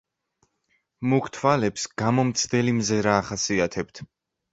მუქ 1.11 1.27
თვალებს 1.35 1.83
გამომცდელი 2.03 2.73
მზერა 2.79 3.13
ახასიათებთ. 3.19 4.03